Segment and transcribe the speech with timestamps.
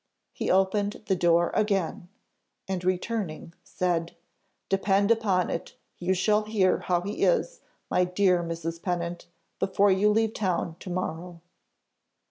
[0.33, 2.09] He opened the door again,
[2.67, 4.15] and returning, said,
[4.67, 8.81] "Depend upon it you shall hear how he is, my dear Mrs.
[8.81, 9.27] Pennant,
[9.59, 11.41] before you leave town to morrow."